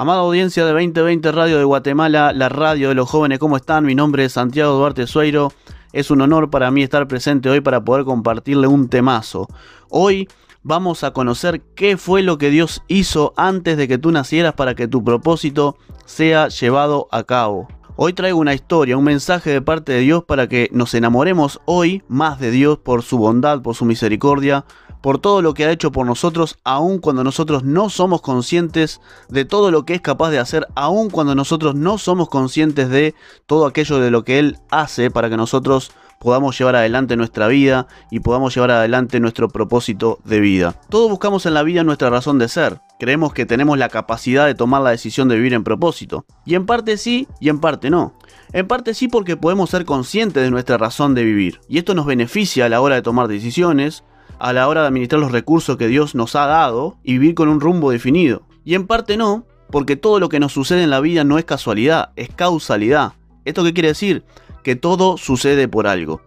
[0.00, 3.84] Amada audiencia de 2020 Radio de Guatemala, la radio de los jóvenes, ¿cómo están?
[3.84, 5.52] Mi nombre es Santiago Duarte Sueiro.
[5.92, 9.48] Es un honor para mí estar presente hoy para poder compartirle un temazo.
[9.88, 10.28] Hoy
[10.62, 14.76] vamos a conocer qué fue lo que Dios hizo antes de que tú nacieras para
[14.76, 17.66] que tu propósito sea llevado a cabo.
[17.96, 22.04] Hoy traigo una historia, un mensaje de parte de Dios para que nos enamoremos hoy
[22.06, 24.64] más de Dios por su bondad, por su misericordia,
[25.00, 29.44] por todo lo que ha hecho por nosotros, aun cuando nosotros no somos conscientes de
[29.44, 33.14] todo lo que es capaz de hacer, aun cuando nosotros no somos conscientes de
[33.46, 37.86] todo aquello de lo que Él hace para que nosotros podamos llevar adelante nuestra vida
[38.10, 40.74] y podamos llevar adelante nuestro propósito de vida.
[40.88, 42.80] Todos buscamos en la vida nuestra razón de ser.
[42.98, 46.24] Creemos que tenemos la capacidad de tomar la decisión de vivir en propósito.
[46.44, 48.14] Y en parte sí y en parte no.
[48.52, 51.60] En parte sí porque podemos ser conscientes de nuestra razón de vivir.
[51.68, 54.04] Y esto nos beneficia a la hora de tomar decisiones,
[54.38, 57.48] a la hora de administrar los recursos que Dios nos ha dado y vivir con
[57.48, 58.42] un rumbo definido.
[58.64, 61.44] Y en parte no, porque todo lo que nos sucede en la vida no es
[61.44, 63.14] casualidad, es causalidad.
[63.44, 64.24] ¿Esto qué quiere decir?
[64.62, 66.20] Que todo sucede por algo.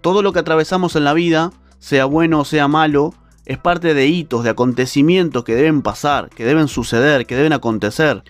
[0.00, 4.06] Todo lo que atravesamos en la vida, sea bueno o sea malo, es parte de
[4.06, 8.22] hitos, de acontecimientos que deben pasar, que deben suceder, que deben acontecer.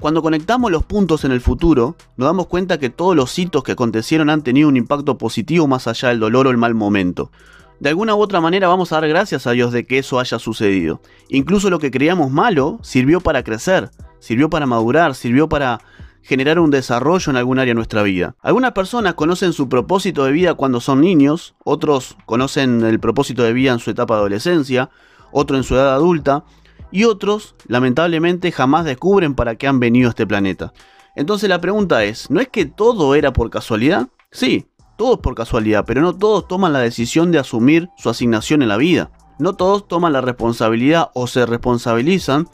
[0.00, 3.72] Cuando conectamos los puntos en el futuro, nos damos cuenta que todos los hitos que
[3.72, 7.32] acontecieron han tenido un impacto positivo más allá del dolor o el mal momento
[7.80, 10.38] de alguna u otra manera vamos a dar gracias a Dios de que eso haya
[10.38, 11.00] sucedido.
[11.28, 15.80] Incluso lo que creíamos malo sirvió para crecer, sirvió para madurar, sirvió para
[16.22, 18.34] generar un desarrollo en algún área de nuestra vida.
[18.42, 23.52] Algunas personas conocen su propósito de vida cuando son niños, otros conocen el propósito de
[23.52, 24.90] vida en su etapa de adolescencia,
[25.30, 26.44] otro en su edad adulta,
[26.90, 30.72] y otros, lamentablemente, jamás descubren para qué han venido a este planeta.
[31.14, 34.08] Entonces la pregunta es, ¿no es que todo era por casualidad?
[34.30, 34.66] Sí,
[34.98, 38.76] todos por casualidad, pero no todos toman la decisión de asumir su asignación en la
[38.76, 39.12] vida.
[39.38, 42.48] No todos toman la responsabilidad o se responsabilizan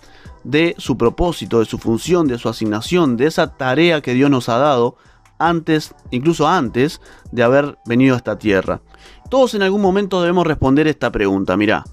[0.44, 4.50] de su propósito, de su función, de su asignación, de esa tarea que Dios nos
[4.50, 4.96] ha dado
[5.38, 7.00] antes, incluso antes
[7.32, 8.82] de haber venido a esta tierra.
[9.30, 11.84] Todos en algún momento debemos responder esta pregunta, mirá,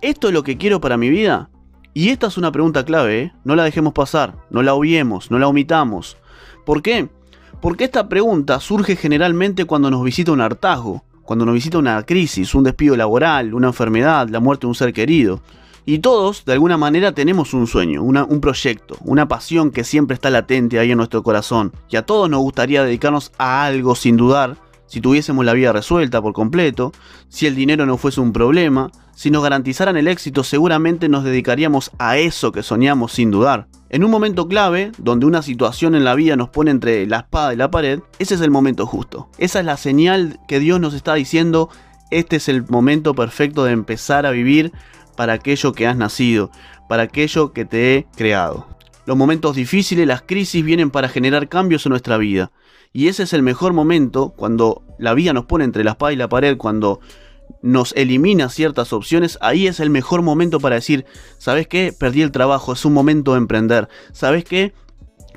[0.00, 1.50] ¿esto es lo que quiero para mi vida?
[1.92, 3.32] Y esta es una pregunta clave, ¿eh?
[3.44, 6.16] no la dejemos pasar, no la obviemos, no la omitamos.
[6.64, 7.10] ¿Por qué?
[7.62, 12.56] Porque esta pregunta surge generalmente cuando nos visita un hartazgo, cuando nos visita una crisis,
[12.56, 15.40] un despido laboral, una enfermedad, la muerte de un ser querido.
[15.86, 20.28] Y todos, de alguna manera, tenemos un sueño, un proyecto, una pasión que siempre está
[20.28, 21.72] latente ahí en nuestro corazón.
[21.88, 24.56] Y a todos nos gustaría dedicarnos a algo sin dudar,
[24.92, 26.92] si tuviésemos la vida resuelta por completo,
[27.30, 31.92] si el dinero no fuese un problema, si nos garantizaran el éxito, seguramente nos dedicaríamos
[31.98, 33.68] a eso que soñamos sin dudar.
[33.88, 37.54] En un momento clave, donde una situación en la vida nos pone entre la espada
[37.54, 39.30] y la pared, ese es el momento justo.
[39.38, 41.70] Esa es la señal que Dios nos está diciendo,
[42.10, 44.72] este es el momento perfecto de empezar a vivir
[45.16, 46.50] para aquello que has nacido,
[46.86, 48.66] para aquello que te he creado.
[49.06, 52.52] Los momentos difíciles, las crisis vienen para generar cambios en nuestra vida.
[52.92, 56.16] Y ese es el mejor momento cuando la vida nos pone entre la espada y
[56.16, 57.00] la pared, cuando
[57.62, 61.06] nos elimina ciertas opciones, ahí es el mejor momento para decir,
[61.38, 61.94] ¿sabes qué?
[61.98, 63.88] Perdí el trabajo, es un momento de emprender.
[64.12, 64.74] ¿Sabes qué?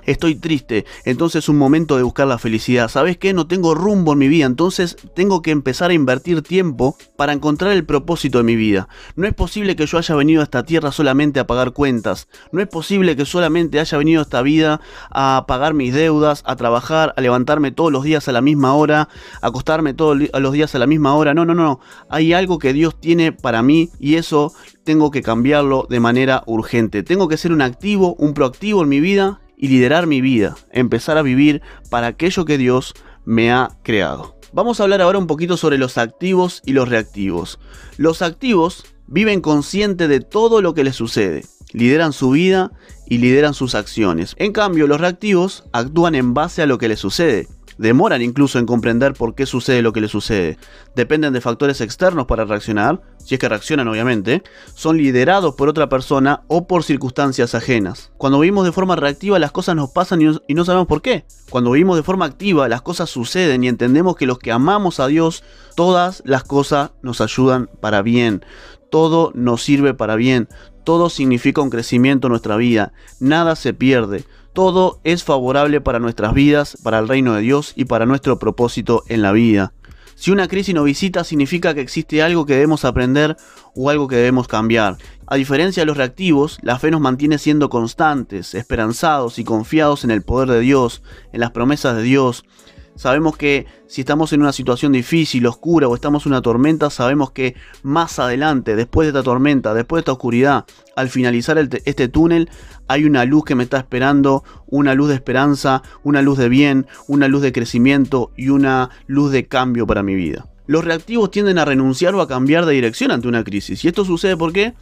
[0.05, 2.89] Estoy triste, entonces es un momento de buscar la felicidad.
[2.89, 3.33] ¿Sabes qué?
[3.33, 7.71] No tengo rumbo en mi vida, entonces tengo que empezar a invertir tiempo para encontrar
[7.71, 8.87] el propósito de mi vida.
[9.15, 12.27] No es posible que yo haya venido a esta tierra solamente a pagar cuentas.
[12.51, 16.55] No es posible que solamente haya venido a esta vida a pagar mis deudas, a
[16.55, 19.09] trabajar, a levantarme todos los días a la misma hora,
[19.41, 21.33] a acostarme todos los días a la misma hora.
[21.33, 21.79] No, no, no.
[22.09, 27.03] Hay algo que Dios tiene para mí y eso tengo que cambiarlo de manera urgente.
[27.03, 31.17] Tengo que ser un activo, un proactivo en mi vida y liderar mi vida, empezar
[31.17, 32.93] a vivir para aquello que Dios
[33.25, 34.37] me ha creado.
[34.53, 37.59] Vamos a hablar ahora un poquito sobre los activos y los reactivos.
[37.97, 42.71] Los activos viven conscientes de todo lo que les sucede, lideran su vida
[43.07, 44.35] y lideran sus acciones.
[44.37, 47.47] En cambio, los reactivos actúan en base a lo que les sucede
[47.77, 50.57] demoran incluso en comprender por qué sucede lo que les sucede.
[50.95, 54.43] Dependen de factores externos para reaccionar, si es que reaccionan obviamente,
[54.73, 58.11] son liderados por otra persona o por circunstancias ajenas.
[58.17, 61.25] Cuando vivimos de forma reactiva las cosas nos pasan y no, sabemos por qué.
[61.49, 65.07] Cuando vivimos de forma activa las cosas suceden y entendemos que los que amamos a
[65.07, 65.43] Dios,
[65.75, 68.45] todas las cosas nos ayudan para bien.
[68.89, 70.47] Todo nos sirve para bien.
[70.83, 72.93] Todo significa un crecimiento en nuestra vida.
[73.19, 74.25] Nada se pierde
[74.55, 79.03] todo es favorable para nuestras vidas, para el reino de Dios y para nuestro propósito
[79.07, 79.73] en la vida.
[80.15, 83.35] Si una crisis nos visita significa que existe algo que debemos aprender
[83.75, 84.97] o algo que debemos cambiar.
[85.27, 90.11] A diferencia de los reactivos, la fe nos mantiene siendo constantes, esperanzados y confiados en
[90.11, 91.03] el poder de Dios,
[91.33, 92.45] en las promesas de Dios.
[92.95, 97.31] Sabemos que si estamos en una situación difícil, oscura o estamos en una tormenta, sabemos
[97.31, 100.65] que más adelante, después de esta tormenta, después de esta oscuridad,
[100.95, 102.49] al finalizar este túnel,
[102.87, 106.87] hay una luz que me está esperando, una luz de esperanza, una luz de bien,
[107.07, 110.47] una luz de crecimiento y una luz de cambio para mi vida.
[110.65, 113.83] Los reactivos tienden a renunciar o a cambiar de dirección ante una crisis.
[113.83, 114.73] Y esto sucede ¿por qué?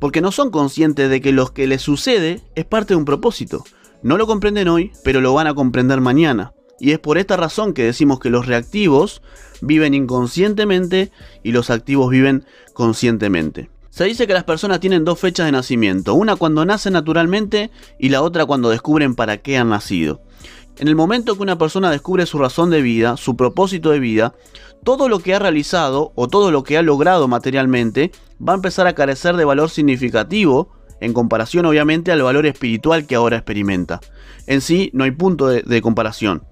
[0.00, 3.64] Porque no son conscientes de que lo que les sucede es parte de un propósito.
[4.02, 6.52] No lo comprenden hoy, pero lo van a comprender mañana.
[6.80, 9.22] Y es por esta razón que decimos que los reactivos
[9.60, 11.12] viven inconscientemente
[11.42, 13.70] y los activos viven conscientemente.
[13.90, 18.08] Se dice que las personas tienen dos fechas de nacimiento, una cuando nacen naturalmente y
[18.08, 20.22] la otra cuando descubren para qué han nacido.
[20.78, 24.34] En el momento que una persona descubre su razón de vida, su propósito de vida,
[24.82, 28.86] todo lo que ha realizado o todo lo que ha logrado materialmente va a empezar
[28.86, 34.00] a carecer de valor significativo en comparación obviamente al valor espiritual que ahora experimenta.
[34.46, 36.44] En sí no hay punto de, comparación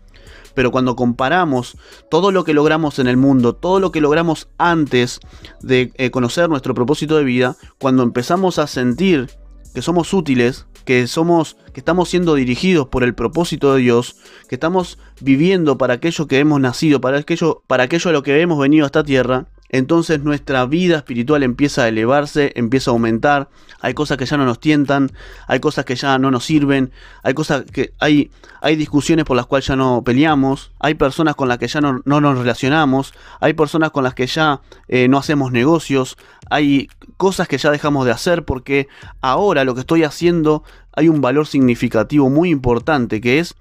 [0.58, 1.76] pero cuando comparamos
[2.10, 5.20] todo lo que logramos en el mundo, todo lo que logramos antes
[5.62, 9.30] de eh, conocer nuestro propósito de vida, cuando empezamos a sentir
[9.72, 14.16] que somos útiles, que somos que estamos siendo dirigidos por el propósito de Dios,
[14.48, 18.40] que estamos viviendo para aquello que hemos nacido, para aquello para aquello a lo que
[18.40, 23.48] hemos venido a esta tierra, entonces nuestra vida espiritual empieza a elevarse, empieza a aumentar,
[23.80, 25.10] hay cosas que ya no nos tientan,
[25.46, 26.90] hay cosas que ya no nos sirven,
[27.22, 28.30] hay cosas que hay,
[28.60, 32.02] hay discusiones por las cuales ya no peleamos, hay personas con las que ya no,
[32.04, 36.16] nos relacionamos, hay personas con las que ya eh, no hacemos negocios,
[36.50, 38.88] hay cosas que ya dejamos de hacer porque
[39.20, 43.54] ahora lo que estoy haciendo hay un valor significativo muy importante que es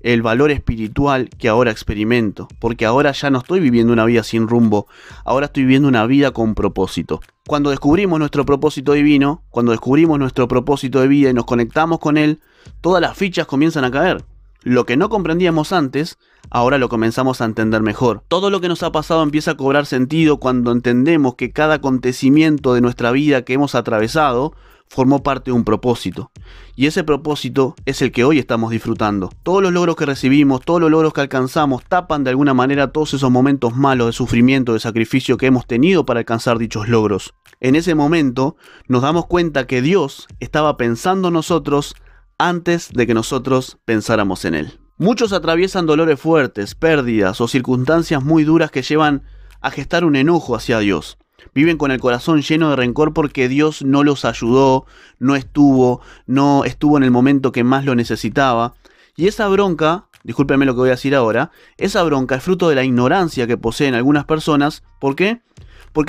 [0.00, 4.48] el valor espiritual que ahora experimento, porque ahora ya no estoy viviendo una vida sin
[4.48, 4.86] rumbo,
[5.24, 7.20] ahora estoy viviendo una vida con propósito.
[7.46, 12.16] Cuando descubrimos nuestro propósito divino, cuando descubrimos nuestro propósito de vida y nos conectamos con
[12.16, 12.40] él,
[12.80, 14.24] todas las fichas comienzan a caer.
[14.62, 16.18] Lo que no comprendíamos antes,
[16.50, 18.22] ahora lo comenzamos a entender mejor.
[18.28, 22.74] Todo lo que nos ha pasado empieza a cobrar sentido cuando entendemos que cada acontecimiento
[22.74, 24.52] de nuestra vida que hemos atravesado
[24.90, 26.32] formó parte de un propósito.
[26.74, 29.30] Y ese propósito es el que hoy estamos disfrutando.
[29.44, 33.14] Todos los logros que recibimos, todos los logros que alcanzamos, tapan de alguna manera todos
[33.14, 37.34] esos momentos malos de sufrimiento, de sacrificio que hemos tenido para alcanzar dichos logros.
[37.60, 38.56] En ese momento
[38.88, 41.94] nos damos cuenta que Dios estaba pensando en nosotros
[42.38, 44.80] antes de que nosotros pensáramos en Él.
[44.98, 49.22] Muchos atraviesan dolores fuertes, pérdidas o circunstancias muy duras que llevan
[49.60, 51.16] a gestar un enojo hacia Dios.
[51.54, 54.86] Viven con el corazón lleno de rencor porque Dios no los ayudó,
[55.18, 58.74] no estuvo, no estuvo en el momento que más lo necesitaba.
[59.16, 62.74] Y esa bronca, discúlpenme lo que voy a decir ahora, esa bronca es fruto de
[62.74, 64.82] la ignorancia que poseen algunas personas.
[64.98, 65.40] ¿Por qué?
[65.40, 65.40] porque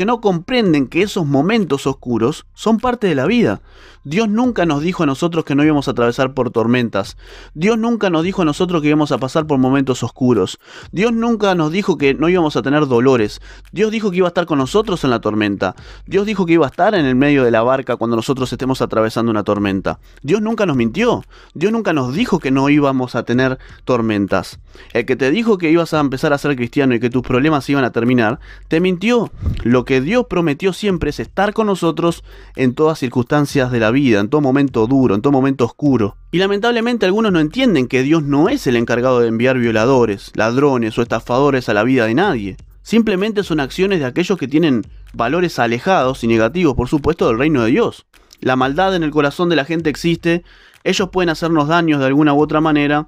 [0.06, 3.62] no comprenden que esos momentos oscuros son parte de la vida.
[4.04, 7.18] Dios nunca nos dijo a nosotros que no íbamos a atravesar por tormentas.
[7.54, 10.60] Dios nunca nos dijo a nosotros que íbamos a pasar por momentos oscuros.
[10.92, 13.42] Dios nunca nos dijo que no íbamos a tener dolores.
[13.72, 15.76] Dios dijo que iba a estar con nosotros en la tormenta.
[16.08, 18.82] Dios dijo que iba a estar en el medio de la barca cuando nosotros estemos
[18.82, 20.00] atravesando una tormenta.
[20.24, 21.24] Dios nunca nos mintió.
[21.54, 24.60] Dios nunca nos dijo que no íbamos a tener tormentas.
[24.94, 27.70] El que te dijo que ibas a empezar a ser cristiano y que tus problemas
[27.70, 29.32] iban a terminar, te mintió.
[29.72, 32.26] Lo que Dios prometió siempre es estar con nosotros
[32.58, 36.18] en todas circunstancias de la vida, en todo momento duro, en todo momento oscuro.
[36.30, 40.98] Y lamentablemente algunos no entienden que Dios no es el encargado de enviar violadores, ladrones
[40.98, 42.58] o estafadores a la vida de nadie.
[42.82, 44.82] Simplemente son acciones de aquellos que tienen
[45.14, 48.06] valores alejados y negativos, por supuesto, del reino de Dios.
[48.42, 50.44] La maldad en el corazón de la gente existe,
[50.84, 53.08] ellos pueden hacernos daños de alguna u otra manera,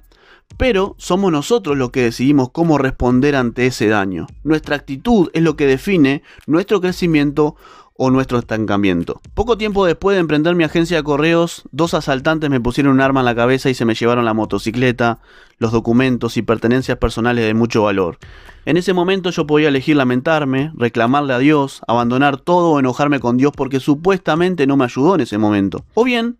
[0.56, 4.26] pero somos nosotros los que decidimos cómo responder ante ese daño.
[4.44, 7.56] Nuestra actitud es lo que define nuestro crecimiento
[7.96, 9.20] o nuestro estancamiento.
[9.34, 13.20] Poco tiempo después de emprender mi agencia de correos, dos asaltantes me pusieron un arma
[13.20, 15.20] en la cabeza y se me llevaron la motocicleta,
[15.58, 18.18] los documentos y pertenencias personales de mucho valor.
[18.66, 23.36] En ese momento yo podía elegir lamentarme, reclamarle a Dios, abandonar todo o enojarme con
[23.36, 25.84] Dios porque supuestamente no me ayudó en ese momento.
[25.94, 26.38] O bien,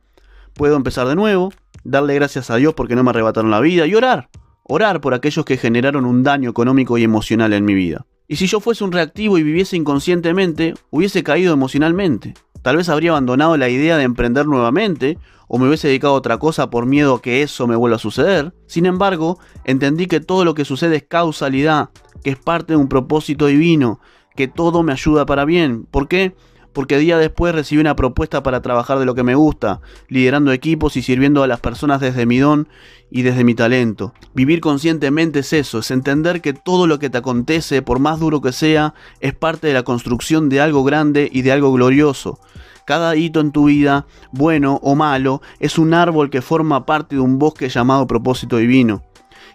[0.54, 1.52] puedo empezar de nuevo,
[1.84, 4.28] darle gracias a Dios porque no me arrebataron la vida y orar.
[4.64, 8.06] Orar por aquellos que generaron un daño económico y emocional en mi vida.
[8.26, 12.34] Y si yo fuese un reactivo y viviese inconscientemente, hubiese caído emocionalmente.
[12.62, 16.38] Tal vez habría abandonado la idea de emprender nuevamente, o me hubiese dedicado a otra
[16.38, 18.54] cosa por miedo a que eso me vuelva a suceder.
[18.66, 21.90] Sin embargo, entendí que todo lo que sucede es causalidad,
[22.22, 24.00] que es parte de un propósito divino,
[24.34, 25.84] que todo me ayuda para bien.
[25.84, 26.34] ¿Por qué?
[26.74, 30.98] Porque día después recibí una propuesta para trabajar de lo que me gusta, liderando equipos
[30.98, 32.68] y sirviendo a las personas desde mi don
[33.10, 34.12] y desde mi talento.
[34.34, 38.42] Vivir conscientemente es eso, es entender que todo lo que te acontece, por más duro
[38.42, 42.40] que sea, es parte de la construcción de algo grande y de algo glorioso.
[42.86, 47.22] Cada hito en tu vida, bueno o malo, es un árbol que forma parte de
[47.22, 49.02] un bosque llamado propósito divino.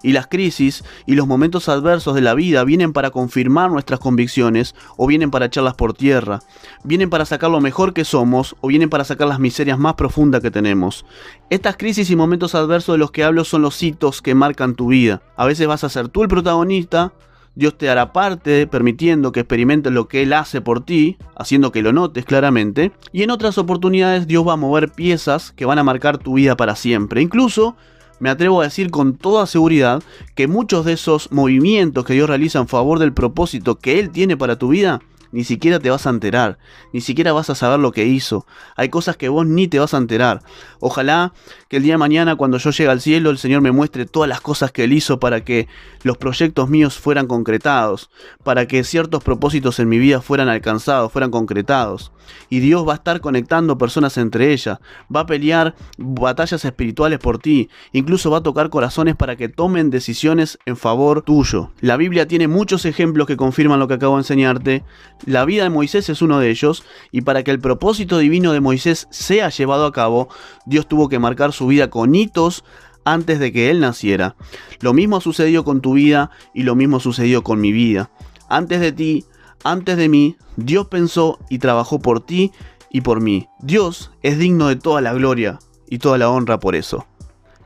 [0.03, 4.75] Y las crisis y los momentos adversos de la vida vienen para confirmar nuestras convicciones
[4.98, 6.39] o vienen para echarlas por tierra,
[6.84, 10.41] vienen para sacar lo mejor que somos o vienen para sacar las miserias más profundas
[10.41, 11.06] que tenemos.
[11.50, 14.88] Estas crisis y momentos adversos de los que hablo son los hitos que marcan tu
[14.88, 15.22] vida.
[15.36, 17.13] A veces vas a ser tú el protagonista,
[17.56, 21.82] Dios te hará parte, permitiendo que experimentes lo que Él hace por ti, haciendo que
[21.82, 22.94] lo notes claramente.
[23.12, 26.56] Y en otras oportunidades Dios va a mover piezas que van a marcar tu vida
[26.56, 27.22] para siempre.
[27.22, 27.75] Incluso
[28.20, 30.04] me atrevo a decir con toda seguridad
[30.36, 34.38] que muchos de esos movimientos que Dios realiza en favor del propósito que Él tiene
[34.38, 36.57] para tu vida ni siquiera te vas a enterar,
[36.93, 38.45] ni siquiera vas a saber lo que hizo.
[38.75, 40.41] Hay cosas que vos ni te vas a enterar.
[40.79, 41.33] Ojalá
[41.67, 44.29] que el día de mañana cuando yo llegue al cielo el Señor me muestre todas
[44.29, 45.67] las cosas que Él hizo para que
[46.03, 48.09] los proyectos míos fueran concretados,
[48.43, 52.12] para que ciertos propósitos en mi vida fueran alcanzados, fueran concretados.
[52.50, 54.79] Y Dios va a estar conectando personas entre ellas,
[55.13, 59.89] va a pelear batallas espirituales por ti, incluso va a tocar corazones para que tomen
[59.89, 61.71] decisiones en favor tuyo.
[61.81, 64.83] La Biblia tiene muchos ejemplos que confirman lo que acabo de enseñarte.
[65.26, 68.62] La vida de Moisés es uno de ellos, y para que el propósito divino de
[68.62, 70.30] Moisés sea llevado a cabo,
[70.66, 72.64] Dios tuvo que marcar su vida con hitos
[73.04, 74.36] antes de que él naciera.
[74.80, 78.12] Lo mismo sucedió con tu vida y lo mismo sucedió con mi vida.
[78.48, 79.26] Antes de ti,
[79.64, 82.52] antes de mí, Dios pensó y trabajó por ti
[82.90, 83.48] y por mí.
[83.60, 85.60] Dios es digno de toda la gloria
[85.90, 87.09] y toda la honra por eso.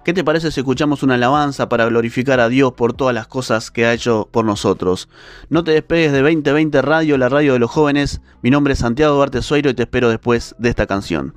[0.03, 3.71] ¿Qué te parece si escuchamos una alabanza para glorificar a Dios por todas las cosas
[3.71, 5.07] que ha hecho por nosotros?
[5.49, 8.19] No te despegues de 2020 Radio, la radio de los jóvenes.
[8.41, 11.35] Mi nombre es Santiago Duarte Sueiro y te espero después de esta canción.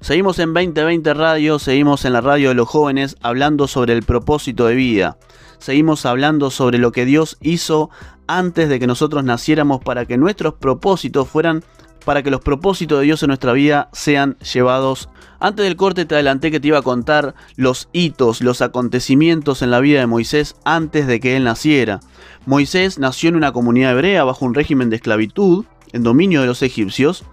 [0.00, 4.66] Seguimos en 2020 Radio, seguimos en la radio de los jóvenes hablando sobre el propósito
[4.66, 5.16] de vida.
[5.58, 7.90] Seguimos hablando sobre lo que Dios hizo
[8.26, 11.62] antes de que nosotros naciéramos para que nuestros propósitos fueran
[12.04, 15.08] para que los propósitos de Dios en nuestra vida sean llevados.
[15.38, 19.70] Antes del corte te adelanté que te iba a contar los hitos, los acontecimientos en
[19.70, 22.00] la vida de Moisés antes de que él naciera.
[22.46, 26.62] Moisés nació en una comunidad hebrea bajo un régimen de esclavitud, en dominio de los
[26.62, 27.24] egipcios,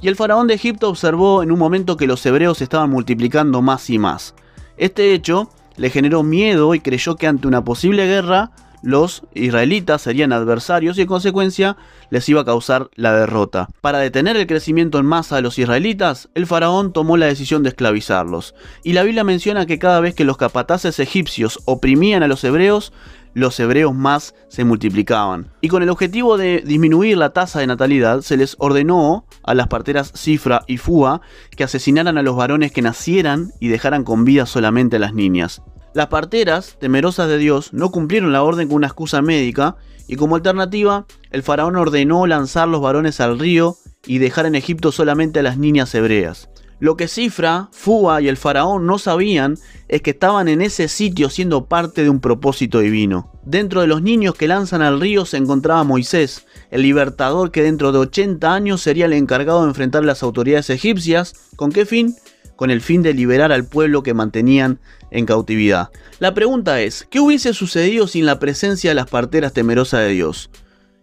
[0.00, 3.88] y el faraón de Egipto observó en un momento que los hebreos estaban multiplicando más
[3.90, 4.34] y más.
[4.76, 8.50] Este hecho le generó miedo y creyó que ante una posible guerra
[8.86, 11.76] los israelitas serían adversarios y en consecuencia
[12.10, 13.68] les iba a causar la derrota.
[13.80, 17.70] Para detener el crecimiento en masa de los israelitas, el faraón tomó la decisión de
[17.70, 18.54] esclavizarlos.
[18.84, 22.92] Y la Biblia menciona que cada vez que los capataces egipcios oprimían a los hebreos,
[23.34, 25.50] los hebreos más se multiplicaban.
[25.60, 29.66] Y con el objetivo de disminuir la tasa de natalidad, se les ordenó a las
[29.66, 31.22] parteras Cifra y Fua
[31.56, 35.60] que asesinaran a los varones que nacieran y dejaran con vida solamente a las niñas.
[35.96, 39.76] Las parteras, temerosas de Dios, no cumplieron la orden con una excusa médica
[40.06, 44.92] y como alternativa, el faraón ordenó lanzar los varones al río y dejar en Egipto
[44.92, 46.50] solamente a las niñas hebreas.
[46.80, 49.56] Lo que Cifra, Fua y el faraón no sabían
[49.88, 53.32] es que estaban en ese sitio siendo parte de un propósito divino.
[53.46, 57.90] Dentro de los niños que lanzan al río se encontraba Moisés, el libertador que dentro
[57.92, 61.32] de 80 años sería el encargado de enfrentar a las autoridades egipcias.
[61.56, 62.14] ¿Con qué fin?
[62.54, 64.78] Con el fin de liberar al pueblo que mantenían
[65.16, 65.90] en cautividad.
[66.18, 70.50] La pregunta es, ¿qué hubiese sucedido sin la presencia de las parteras temerosas de Dios?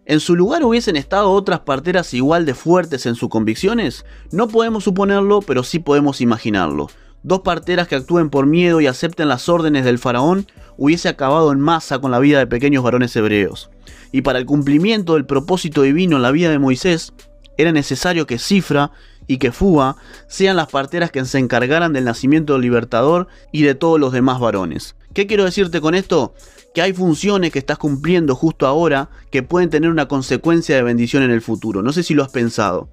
[0.06, 4.04] ¿En su lugar hubiesen estado otras parteras igual de fuertes en sus convicciones?
[4.30, 6.88] No podemos suponerlo, pero sí podemos imaginarlo.
[7.22, 11.60] Dos parteras que actúen por miedo y acepten las órdenes del faraón hubiese acabado en
[11.60, 13.70] masa con la vida de pequeños varones hebreos.
[14.12, 17.14] Y para el cumplimiento del propósito divino en la vida de Moisés,
[17.56, 18.92] era necesario que Cifra
[19.26, 23.74] y que Fuba sean las parteras que se encargaran del nacimiento del libertador y de
[23.74, 24.96] todos los demás varones.
[25.12, 26.34] ¿Qué quiero decirte con esto?
[26.74, 31.22] Que hay funciones que estás cumpliendo justo ahora que pueden tener una consecuencia de bendición
[31.22, 31.82] en el futuro.
[31.82, 32.88] No sé si lo has pensado.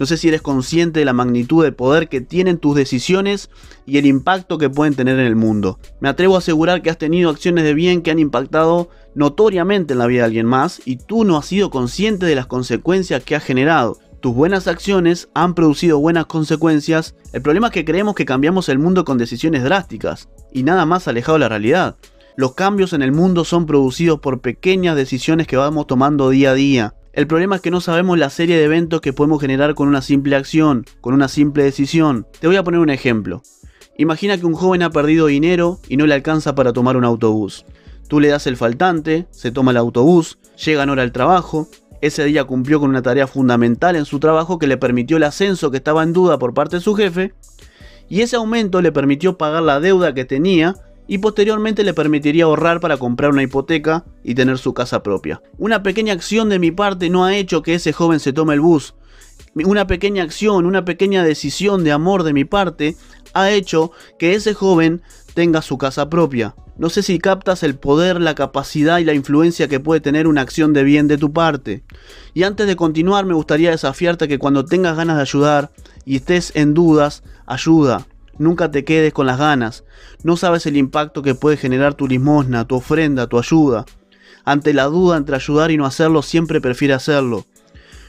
[0.00, 3.50] No sé si eres consciente de la magnitud de poder que tienen tus decisiones
[3.84, 5.78] y el impacto que pueden tener en el mundo.
[6.00, 9.98] Me atrevo a asegurar que has tenido acciones de bien que han impactado notoriamente en
[9.98, 13.36] la vida de alguien más y tú no has sido consciente de las consecuencias que
[13.36, 13.98] has generado.
[14.20, 17.14] Tus buenas acciones han producido buenas consecuencias.
[17.32, 21.08] El problema es que creemos que cambiamos el mundo con decisiones drásticas y nada más
[21.08, 21.96] alejado de la realidad.
[22.36, 26.54] Los cambios en el mundo son producidos por pequeñas decisiones que vamos tomando día a
[26.54, 26.94] día.
[27.14, 30.02] El problema es que no sabemos la serie de eventos que podemos generar con una
[30.02, 32.26] simple acción, con una simple decisión.
[32.40, 33.42] Te voy a poner un ejemplo.
[33.96, 37.64] Imagina que un joven ha perdido dinero y no le alcanza para tomar un autobús.
[38.06, 41.68] Tú le das el faltante, se toma el autobús, llega en hora al trabajo,
[42.00, 45.70] ese día cumplió con una tarea fundamental en su trabajo que le permitió el ascenso
[45.70, 47.34] que estaba en duda por parte de su jefe,
[48.08, 50.74] y ese aumento le permitió pagar la deuda que tenía
[51.06, 55.42] y posteriormente le permitiría ahorrar para comprar una hipoteca y tener su casa propia.
[55.58, 58.60] Una pequeña acción de mi parte no ha hecho que ese joven se tome el
[58.60, 58.94] bus.
[59.54, 62.96] Una pequeña acción, una pequeña decisión de amor de mi parte
[63.32, 65.02] ha hecho que ese joven
[65.34, 66.54] tenga su casa propia.
[66.80, 70.40] No sé si captas el poder, la capacidad y la influencia que puede tener una
[70.40, 71.82] acción de bien de tu parte.
[72.32, 75.70] Y antes de continuar me gustaría desafiarte que cuando tengas ganas de ayudar
[76.06, 78.06] y estés en dudas, ayuda.
[78.38, 79.84] Nunca te quedes con las ganas.
[80.22, 83.84] No sabes el impacto que puede generar tu limosna, tu ofrenda, tu ayuda.
[84.46, 87.44] Ante la duda entre ayudar y no hacerlo, siempre prefiere hacerlo.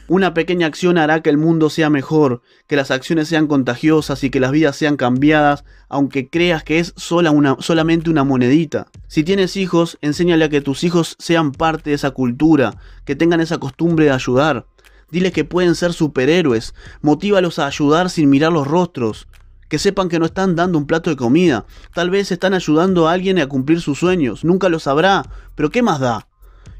[0.08, 4.30] Una pequeña acción hará que el mundo sea mejor, que las acciones sean contagiosas y
[4.30, 8.88] que las vidas sean cambiadas, aunque creas que es sola una, solamente una monedita.
[9.06, 13.40] Si tienes hijos, enséñale a que tus hijos sean parte de esa cultura, que tengan
[13.40, 14.66] esa costumbre de ayudar.
[15.10, 19.28] Diles que pueden ser superhéroes, motívalos a ayudar sin mirar los rostros,
[19.68, 23.12] que sepan que no están dando un plato de comida, tal vez están ayudando a
[23.12, 25.22] alguien a cumplir sus sueños, nunca lo sabrá,
[25.54, 26.26] pero ¿qué más da?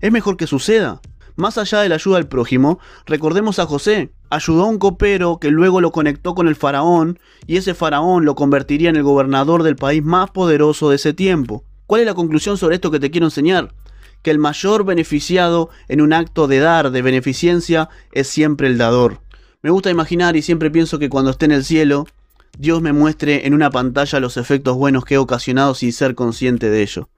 [0.00, 1.00] Es mejor que suceda.
[1.36, 4.12] Más allá de la ayuda al prójimo, recordemos a José.
[4.30, 8.34] Ayudó a un copero que luego lo conectó con el faraón y ese faraón lo
[8.34, 11.64] convertiría en el gobernador del país más poderoso de ese tiempo.
[11.86, 13.74] ¿Cuál es la conclusión sobre esto que te quiero enseñar?
[14.22, 19.20] Que el mayor beneficiado en un acto de dar, de beneficencia, es siempre el dador.
[19.62, 22.06] Me gusta imaginar y siempre pienso que cuando esté en el cielo,
[22.58, 26.68] Dios me muestre en una pantalla los efectos buenos que he ocasionado sin ser consciente
[26.68, 27.08] de ello.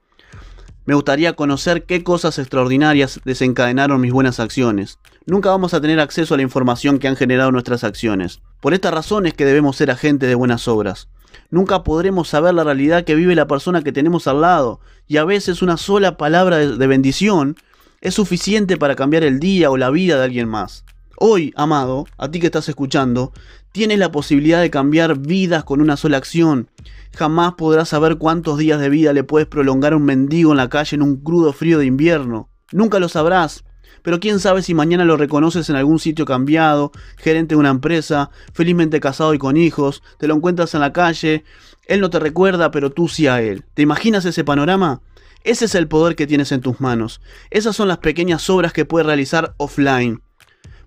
[0.87, 4.99] Me gustaría conocer qué cosas extraordinarias desencadenaron mis buenas acciones.
[5.25, 8.41] Nunca vamos a tener acceso a la información que han generado nuestras acciones.
[8.61, 11.07] Por esta razón es que debemos ser agentes de buenas obras.
[11.49, 15.25] Nunca podremos saber la realidad que vive la persona que tenemos al lado, y a
[15.25, 17.55] veces una sola palabra de bendición
[18.01, 20.85] es suficiente para cambiar el día o la vida de alguien más.
[21.17, 23.33] Hoy, amado, a ti que estás escuchando,
[23.75, 26.69] tienes la posibilidad de cambiar vidas con una sola acción.
[27.13, 30.69] Jamás podrás saber cuántos días de vida le puedes prolongar a un mendigo en la
[30.69, 32.47] calle en un crudo frío de invierno.
[32.71, 33.65] Nunca lo sabrás.
[34.01, 38.29] Pero quién sabe si mañana lo reconoces en algún sitio cambiado, gerente de una empresa,
[38.53, 41.43] felizmente casado y con hijos, te lo encuentras en la calle,
[41.85, 43.65] él no te recuerda, pero tú sí a él.
[43.73, 45.01] ¿Te imaginas ese panorama?
[45.43, 47.19] Ese es el poder que tienes en tus manos.
[47.51, 50.21] Esas son las pequeñas obras que puedes realizar offline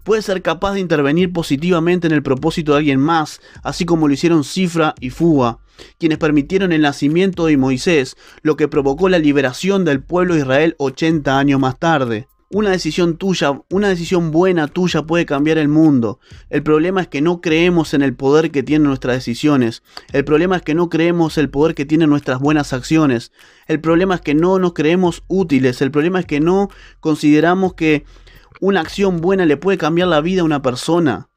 [0.08, 4.14] puede ser capaz de intervenir positivamente en el propósito de alguien más, así como lo
[4.14, 5.58] hicieron Cifra y Fuga,
[5.98, 10.76] quienes permitieron el nacimiento de Moisés, lo que provocó la liberación del pueblo de Israel
[10.78, 12.26] 80 años más tarde.
[12.50, 16.20] Una decisión tuya, una decisión buena tuya puede cambiar el mundo.
[16.48, 19.83] El problema es que no creemos en el poder que tienen nuestras decisiones.
[20.14, 23.30] El problema es que no creemos el poder que tienen nuestras buenas acciones.
[23.66, 25.83] El problema es que no nos creemos útiles.
[25.83, 28.06] El problema es que no consideramos que
[28.61, 31.29] una acción buena le puede cambiar la vida a una persona.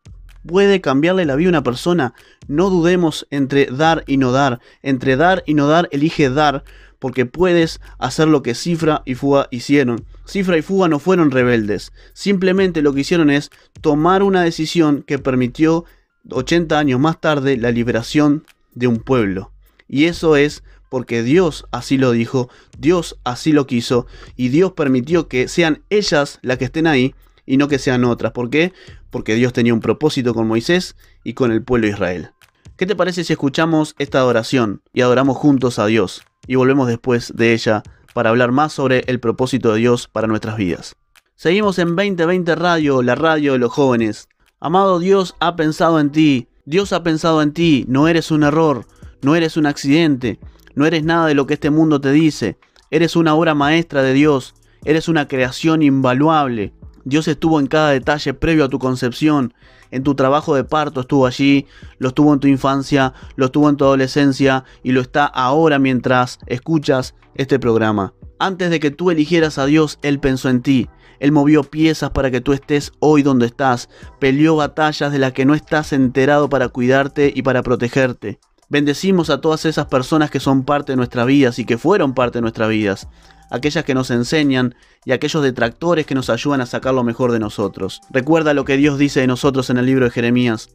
[0.45, 2.13] Puede cambiarle la vida a una persona.
[2.47, 4.59] No dudemos entre dar y no dar.
[4.81, 6.63] Entre dar y no dar, elige dar,
[6.99, 10.05] porque puedes hacer lo que Cifra y Fuga hicieron.
[10.25, 11.93] Cifra y Fuga no fueron rebeldes.
[12.13, 15.85] Simplemente lo que hicieron es tomar una decisión que permitió
[16.29, 19.51] 80 años más tarde la liberación de un pueblo.
[19.87, 25.29] Y eso es porque Dios así lo dijo, Dios así lo quiso y Dios permitió
[25.29, 28.33] que sean ellas las que estén ahí y no que sean otras.
[28.33, 28.73] ¿Por qué?
[29.09, 32.31] Porque Dios tenía un propósito con Moisés y con el pueblo de Israel.
[32.75, 37.31] ¿Qué te parece si escuchamos esta adoración y adoramos juntos a Dios y volvemos después
[37.37, 40.97] de ella para hablar más sobre el propósito de Dios para nuestras vidas?
[41.35, 44.27] Seguimos en 2020 Radio, la radio de los jóvenes.
[44.59, 48.85] Amado Dios ha pensado en ti, Dios ha pensado en ti, no eres un error,
[49.21, 50.37] no eres un accidente,
[50.75, 52.57] no eres nada de lo que este mundo te dice.
[52.89, 54.53] Eres una obra maestra de Dios.
[54.83, 56.73] Eres una creación invaluable.
[57.03, 59.53] Dios estuvo en cada detalle previo a tu concepción.
[59.91, 63.75] En tu trabajo de parto estuvo allí, lo estuvo en tu infancia, lo estuvo en
[63.75, 68.13] tu adolescencia y lo está ahora mientras escuchas este programa.
[68.39, 70.89] Antes de que tú eligieras a Dios, Él pensó en ti.
[71.19, 73.89] Él movió piezas para que tú estés hoy donde estás.
[74.19, 78.39] Peleó batallas de las que no estás enterado para cuidarte y para protegerte.
[78.71, 82.37] Bendecimos a todas esas personas que son parte de nuestras vidas y que fueron parte
[82.37, 83.09] de nuestras vidas,
[83.49, 87.39] aquellas que nos enseñan y aquellos detractores que nos ayudan a sacar lo mejor de
[87.39, 87.99] nosotros.
[88.11, 90.69] Recuerda lo que Dios dice de nosotros en el libro de Jeremías.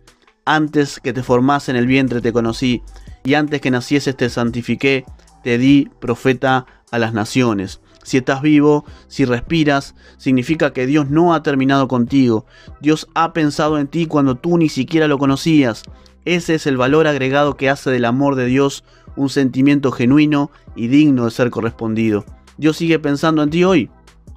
[0.45, 2.83] Antes que te formase en el vientre te conocí,
[3.25, 5.07] y antes que nacieses te santifiqué,
[5.43, 7.81] te di profeta a las naciones.
[8.03, 12.45] Si estás vivo, si respiras, significa que Dios no ha terminado contigo.
[12.83, 15.83] Dios ha pensado en ti cuando tú ni siquiera lo conocías.
[16.27, 18.83] Ese es el valor agregado que hace del amor de Dios
[19.15, 22.25] un sentimiento genuino y digno de ser correspondido.
[22.59, 23.91] Dios sigue pensando en ti hoy.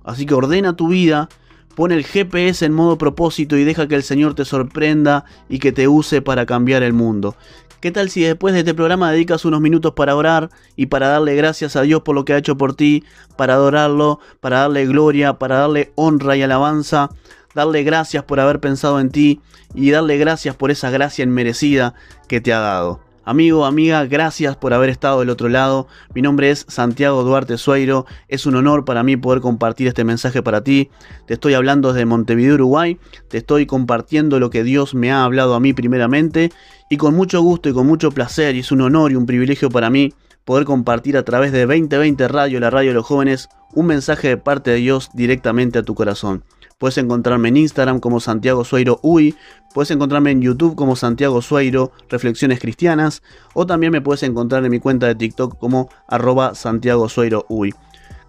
[0.04, 1.30] Así que ordena tu vida,
[1.75, 5.71] pon el GPS en modo propósito y deja que el Señor te sorprenda y que
[5.71, 7.36] te use para cambiar el mundo.
[7.80, 11.36] ¿Qué tal si después de este programa dedicas unos minutos para orar y para darle
[11.36, 13.04] gracias a Dios por lo que ha hecho por ti,
[13.36, 17.10] para adorarlo, para darle gloria, para darle honra y alabanza?
[17.53, 19.41] Darle gracias por haber pensado en ti
[19.73, 21.93] y darle gracias por esa gracia inmerecida
[22.27, 23.01] que te ha dado.
[23.29, 25.88] Amigo, amiga, gracias por haber estado del otro lado.
[26.15, 28.07] Mi nombre es Santiago Duarte Sueiro.
[28.27, 30.89] Es un honor para mí poder compartir este mensaje para ti.
[31.27, 32.97] Te estoy hablando desde Montevideo, Uruguay.
[33.27, 36.51] Te estoy compartiendo lo que Dios me ha hablado a mí primeramente.
[36.89, 39.69] Y con mucho gusto y con mucho placer, y es un honor y un privilegio
[39.69, 40.12] para mí
[40.43, 44.38] poder compartir a través de 2020 Radio, la radio de los jóvenes, un mensaje de
[44.38, 46.43] parte de Dios directamente a tu corazón.
[46.79, 49.35] Puedes encontrarme en Instagram como Santiago Sueiro Uy,
[49.73, 53.21] puedes encontrarme en YouTube como Santiago Sueiro Reflexiones Cristianas,
[53.53, 57.75] o también me puedes encontrar en mi cuenta de TikTok como arroba Santiago Sueiro Uy.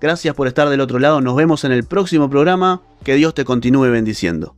[0.01, 3.45] Gracias por estar del otro lado, nos vemos en el próximo programa, que Dios te
[3.45, 4.57] continúe bendiciendo.